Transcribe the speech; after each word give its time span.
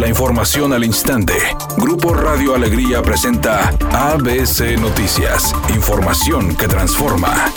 La 0.00 0.08
información 0.08 0.72
al 0.72 0.82
instante. 0.82 1.34
Grupo 1.76 2.14
Radio 2.14 2.54
Alegría 2.54 3.02
presenta 3.02 3.68
ABC 3.92 4.80
Noticias. 4.80 5.54
Información 5.74 6.56
que 6.56 6.66
transforma. 6.68 7.52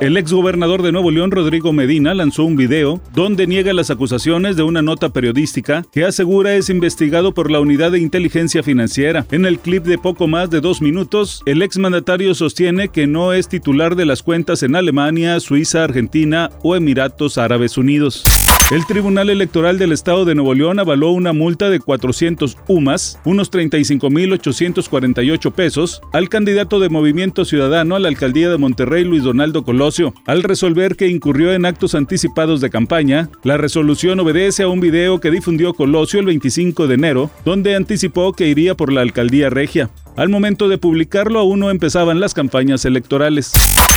El 0.00 0.16
exgobernador 0.16 0.82
de 0.82 0.92
Nuevo 0.92 1.10
León, 1.10 1.30
Rodrigo 1.30 1.74
Medina, 1.74 2.14
lanzó 2.14 2.44
un 2.44 2.56
video 2.56 3.02
donde 3.14 3.46
niega 3.46 3.74
las 3.74 3.90
acusaciones 3.90 4.56
de 4.56 4.62
una 4.62 4.80
nota 4.80 5.10
periodística 5.10 5.84
que 5.92 6.04
asegura 6.04 6.54
es 6.54 6.70
investigado 6.70 7.32
por 7.32 7.50
la 7.50 7.60
Unidad 7.60 7.92
de 7.92 7.98
Inteligencia 7.98 8.62
Financiera. 8.62 9.26
En 9.30 9.44
el 9.44 9.58
clip 9.58 9.84
de 9.84 9.98
poco 9.98 10.26
más 10.26 10.48
de 10.48 10.62
dos 10.62 10.80
minutos, 10.80 11.42
el 11.44 11.60
exmandatario 11.60 12.34
sostiene 12.34 12.88
que 12.88 13.06
no 13.06 13.34
es 13.34 13.48
titular 13.48 13.94
de 13.94 14.06
las 14.06 14.22
cuentas 14.22 14.62
en 14.62 14.74
Alemania, 14.74 15.38
Suiza, 15.40 15.84
Argentina 15.84 16.50
o 16.62 16.76
Emiratos 16.76 17.36
Árabes 17.36 17.76
Unidos. 17.76 18.24
El 18.68 18.84
Tribunal 18.84 19.30
Electoral 19.30 19.78
del 19.78 19.92
Estado 19.92 20.24
de 20.24 20.34
Nuevo 20.34 20.52
León 20.52 20.80
avaló 20.80 21.12
una 21.12 21.32
multa 21.32 21.70
de 21.70 21.78
400 21.78 22.58
UMAS, 22.66 23.20
unos 23.24 23.52
35.848 23.52 25.52
pesos, 25.52 26.00
al 26.12 26.28
candidato 26.28 26.80
de 26.80 26.88
Movimiento 26.88 27.44
Ciudadano 27.44 27.94
a 27.94 28.00
la 28.00 28.08
alcaldía 28.08 28.50
de 28.50 28.58
Monterrey, 28.58 29.04
Luis 29.04 29.22
Donaldo 29.22 29.62
Colosio, 29.62 30.14
al 30.26 30.42
resolver 30.42 30.96
que 30.96 31.06
incurrió 31.06 31.52
en 31.52 31.64
actos 31.64 31.94
anticipados 31.94 32.60
de 32.60 32.68
campaña. 32.68 33.30
La 33.44 33.56
resolución 33.56 34.18
obedece 34.18 34.64
a 34.64 34.68
un 34.68 34.80
video 34.80 35.20
que 35.20 35.30
difundió 35.30 35.72
Colosio 35.72 36.18
el 36.18 36.26
25 36.26 36.88
de 36.88 36.94
enero, 36.94 37.30
donde 37.44 37.76
anticipó 37.76 38.32
que 38.32 38.48
iría 38.48 38.74
por 38.74 38.92
la 38.92 39.02
alcaldía 39.02 39.48
regia. 39.48 39.90
Al 40.16 40.28
momento 40.28 40.68
de 40.68 40.78
publicarlo 40.78 41.38
aún 41.38 41.60
no 41.60 41.70
empezaban 41.70 42.18
las 42.18 42.34
campañas 42.34 42.84
electorales. 42.84 43.52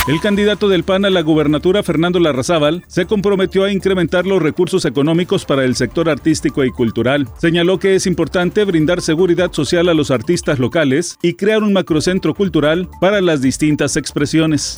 El 0.08 0.18
candidato 0.18 0.68
del 0.68 0.82
PAN 0.82 1.04
a 1.04 1.10
la 1.10 1.20
gubernatura, 1.20 1.82
Fernando 1.82 2.18
Larrazábal, 2.18 2.82
se 2.88 3.04
comprometió 3.04 3.64
a 3.64 3.70
incrementar 3.70 4.26
los 4.26 4.40
recursos 4.40 4.86
económicos 4.86 5.44
para 5.44 5.64
el 5.64 5.76
sector 5.76 6.08
artístico 6.08 6.64
y 6.64 6.70
cultural. 6.70 7.28
Señaló 7.38 7.78
que 7.78 7.94
es 7.94 8.06
importante 8.06 8.64
brindar 8.64 9.02
seguridad 9.02 9.52
social 9.52 9.90
a 9.90 9.94
los 9.94 10.10
artistas 10.10 10.58
locales 10.58 11.18
y 11.22 11.34
crear 11.34 11.62
un 11.62 11.74
macrocentro 11.74 12.34
cultural 12.34 12.88
para 12.98 13.20
las 13.20 13.42
distintas 13.42 13.96
expresiones. 13.96 14.76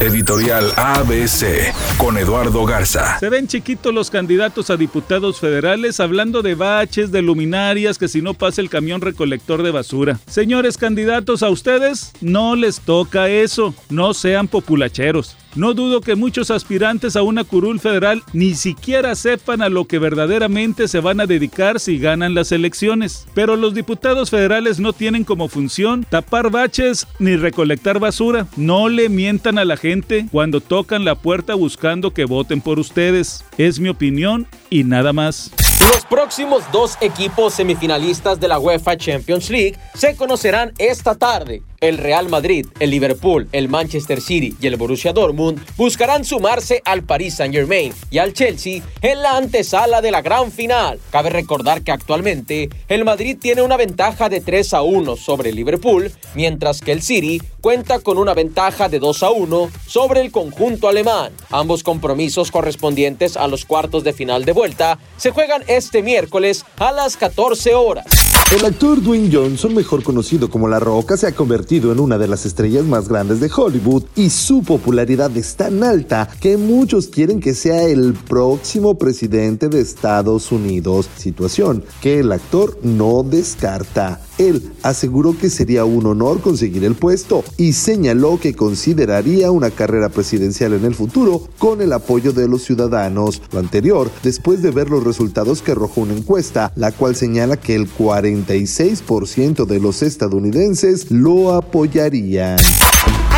Editorial 0.00 0.70
ABC 0.76 1.74
con 1.96 2.18
Eduardo 2.18 2.64
Garza. 2.64 3.18
Se 3.18 3.30
ven 3.30 3.48
chiquitos 3.48 3.92
los 3.92 4.10
candidatos 4.10 4.70
a 4.70 4.76
diputados 4.76 5.40
federales 5.40 5.98
hablando 5.98 6.42
de 6.42 6.54
baches, 6.54 7.10
de 7.10 7.20
luminarias, 7.20 7.98
que 7.98 8.06
si 8.06 8.22
no 8.22 8.34
pasa 8.34 8.60
el 8.60 8.70
camión 8.70 9.00
recolector 9.00 9.64
de 9.64 9.72
basura. 9.72 10.20
Señores 10.28 10.78
candidatos, 10.78 11.42
a 11.42 11.50
ustedes 11.50 12.12
no 12.20 12.54
les 12.54 12.80
toca 12.80 13.28
eso. 13.28 13.74
No 13.88 14.14
sean 14.14 14.46
populacheros. 14.58 15.36
No 15.54 15.72
dudo 15.72 16.00
que 16.00 16.16
muchos 16.16 16.50
aspirantes 16.50 17.14
a 17.14 17.22
una 17.22 17.44
curul 17.44 17.78
federal 17.78 18.24
ni 18.32 18.54
siquiera 18.54 19.14
sepan 19.14 19.62
a 19.62 19.68
lo 19.68 19.84
que 19.84 20.00
verdaderamente 20.00 20.88
se 20.88 20.98
van 20.98 21.20
a 21.20 21.26
dedicar 21.26 21.78
si 21.78 21.98
ganan 21.98 22.34
las 22.34 22.50
elecciones. 22.50 23.28
Pero 23.34 23.54
los 23.54 23.72
diputados 23.72 24.30
federales 24.30 24.80
no 24.80 24.92
tienen 24.92 25.22
como 25.22 25.46
función 25.46 26.04
tapar 26.04 26.50
baches 26.50 27.06
ni 27.20 27.36
recolectar 27.36 28.00
basura. 28.00 28.48
No 28.56 28.88
le 28.88 29.08
mientan 29.08 29.58
a 29.58 29.64
la 29.64 29.76
gente 29.76 30.26
cuando 30.32 30.60
tocan 30.60 31.04
la 31.04 31.14
puerta 31.14 31.54
buscando 31.54 32.12
que 32.12 32.24
voten 32.24 32.60
por 32.60 32.80
ustedes. 32.80 33.44
Es 33.58 33.78
mi 33.78 33.88
opinión 33.88 34.48
y 34.70 34.82
nada 34.82 35.12
más. 35.12 35.52
Los 35.94 36.04
próximos 36.04 36.64
dos 36.72 36.98
equipos 37.00 37.54
semifinalistas 37.54 38.40
de 38.40 38.48
la 38.48 38.58
UEFA 38.58 38.96
Champions 38.96 39.50
League 39.50 39.78
se 39.94 40.16
conocerán 40.16 40.72
esta 40.78 41.14
tarde. 41.14 41.62
El 41.80 41.96
Real 41.96 42.28
Madrid, 42.28 42.66
el 42.80 42.90
Liverpool, 42.90 43.48
el 43.52 43.68
Manchester 43.68 44.20
City 44.20 44.56
y 44.60 44.66
el 44.66 44.76
Borussia 44.76 45.12
Dortmund 45.12 45.64
buscarán 45.76 46.24
sumarse 46.24 46.82
al 46.84 47.04
Paris 47.04 47.36
Saint-Germain 47.36 47.94
y 48.10 48.18
al 48.18 48.32
Chelsea 48.32 48.82
en 49.00 49.22
la 49.22 49.36
antesala 49.36 50.00
de 50.00 50.10
la 50.10 50.20
gran 50.20 50.50
final. 50.50 50.98
Cabe 51.10 51.30
recordar 51.30 51.82
que 51.82 51.92
actualmente 51.92 52.68
el 52.88 53.04
Madrid 53.04 53.36
tiene 53.40 53.62
una 53.62 53.76
ventaja 53.76 54.28
de 54.28 54.40
3 54.40 54.74
a 54.74 54.82
1 54.82 55.14
sobre 55.14 55.50
el 55.50 55.56
Liverpool, 55.56 56.10
mientras 56.34 56.80
que 56.80 56.90
el 56.90 57.00
City 57.00 57.40
cuenta 57.60 58.00
con 58.00 58.18
una 58.18 58.34
ventaja 58.34 58.88
de 58.88 58.98
2 58.98 59.22
a 59.22 59.30
1 59.30 59.70
sobre 59.86 60.20
el 60.20 60.32
conjunto 60.32 60.88
alemán. 60.88 61.32
Ambos 61.50 61.84
compromisos 61.84 62.50
correspondientes 62.50 63.36
a 63.36 63.46
los 63.46 63.64
cuartos 63.64 64.02
de 64.02 64.12
final 64.12 64.44
de 64.44 64.52
vuelta 64.52 64.98
se 65.16 65.30
juegan 65.30 65.62
este 65.68 66.02
miércoles 66.02 66.64
a 66.78 66.90
las 66.90 67.16
14 67.16 67.76
horas. 67.76 68.27
El 68.50 68.64
actor 68.64 69.02
Dwayne 69.02 69.28
Johnson, 69.30 69.74
mejor 69.74 70.02
conocido 70.02 70.48
como 70.48 70.68
La 70.68 70.80
Roca, 70.80 71.18
se 71.18 71.26
ha 71.26 71.34
convertido 71.34 71.92
en 71.92 72.00
una 72.00 72.16
de 72.16 72.28
las 72.28 72.46
estrellas 72.46 72.82
más 72.86 73.06
grandes 73.06 73.40
de 73.40 73.50
Hollywood 73.54 74.04
y 74.16 74.30
su 74.30 74.62
popularidad 74.62 75.36
es 75.36 75.54
tan 75.54 75.84
alta 75.84 76.30
que 76.40 76.56
muchos 76.56 77.08
quieren 77.08 77.40
que 77.40 77.52
sea 77.52 77.82
el 77.82 78.14
próximo 78.14 78.96
presidente 78.96 79.68
de 79.68 79.82
Estados 79.82 80.50
Unidos, 80.50 81.10
situación 81.18 81.84
que 82.00 82.20
el 82.20 82.32
actor 82.32 82.78
no 82.82 83.22
descarta. 83.22 84.22
Él 84.38 84.72
aseguró 84.82 85.36
que 85.36 85.50
sería 85.50 85.84
un 85.84 86.06
honor 86.06 86.40
conseguir 86.40 86.84
el 86.84 86.94
puesto 86.94 87.44
y 87.56 87.72
señaló 87.72 88.38
que 88.40 88.54
consideraría 88.54 89.50
una 89.50 89.70
carrera 89.70 90.08
presidencial 90.08 90.72
en 90.72 90.84
el 90.84 90.94
futuro 90.94 91.48
con 91.58 91.82
el 91.82 91.92
apoyo 91.92 92.32
de 92.32 92.48
los 92.48 92.62
ciudadanos. 92.62 93.42
Lo 93.52 93.58
anterior, 93.58 94.10
después 94.22 94.62
de 94.62 94.70
ver 94.70 94.90
los 94.90 95.04
resultados 95.04 95.62
que 95.62 95.72
arrojó 95.72 96.02
una 96.02 96.14
encuesta, 96.14 96.72
la 96.76 96.92
cual 96.92 97.16
señala 97.16 97.56
que 97.56 97.74
el 97.74 97.88
46% 97.92 99.66
de 99.66 99.80
los 99.80 100.02
estadounidenses 100.02 101.10
lo 101.10 101.52
apoyarían. 101.54 102.58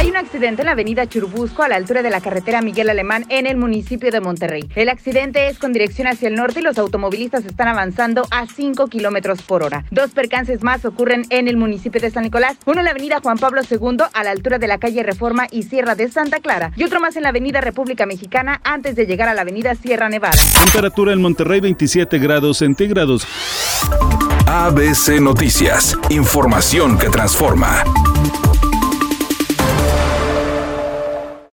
Hay 0.01 0.09
un 0.09 0.17
accidente 0.17 0.63
en 0.63 0.67
la 0.67 0.73
avenida 0.73 1.07
Churubusco 1.07 1.63
a 1.63 1.69
la 1.69 1.77
altura 1.77 2.01
de 2.01 2.09
la 2.09 2.23
carretera 2.23 2.63
Miguel 2.63 2.89
Alemán 2.89 3.27
en 3.29 3.47
el 3.47 3.59
municipio 3.59 4.11
de 4.11 4.23
Monterrey. 4.23 4.67
El 4.75 4.89
accidente 4.89 5.49
es 5.49 5.59
con 5.59 5.75
dirección 5.75 6.09
hacia 6.09 6.27
el 6.29 6.37
norte 6.37 6.61
y 6.61 6.63
los 6.63 6.79
automovilistas 6.79 7.45
están 7.45 7.69
avanzando 7.69 8.27
a 8.31 8.47
5 8.47 8.87
kilómetros 8.87 9.43
por 9.43 9.63
hora. 9.63 9.85
Dos 9.91 10.13
percances 10.13 10.63
más 10.63 10.87
ocurren 10.87 11.27
en 11.29 11.49
el 11.49 11.59
municipio 11.59 12.01
de 12.01 12.11
San 12.11 12.23
Nicolás. 12.23 12.57
Uno 12.65 12.79
en 12.79 12.87
la 12.87 12.93
avenida 12.93 13.21
Juan 13.23 13.37
Pablo 13.37 13.61
II 13.71 13.99
a 14.11 14.25
la 14.25 14.31
altura 14.31 14.59
de 14.59 14.69
la 14.69 14.79
calle 14.79 15.03
Reforma 15.03 15.47
y 15.51 15.65
Sierra 15.65 15.95
de 15.95 16.11
Santa 16.11 16.41
Clara. 16.41 16.73
Y 16.77 16.85
otro 16.85 16.99
más 16.99 17.17
en 17.17 17.25
la 17.25 17.29
avenida 17.29 17.61
República 17.61 18.07
Mexicana 18.07 18.59
antes 18.65 18.97
de 18.97 19.05
llegar 19.05 19.29
a 19.29 19.35
la 19.35 19.43
avenida 19.43 19.75
Sierra 19.75 20.09
Nevada. 20.09 20.39
Temperatura 20.65 21.13
en 21.13 21.21
Monterrey 21.21 21.61
27 21.61 22.19
grados 22.19 22.57
centígrados. 22.57 23.27
ABC 24.47 25.21
Noticias. 25.21 25.99
Información 26.09 26.97
que 26.97 27.11
transforma. 27.11 27.85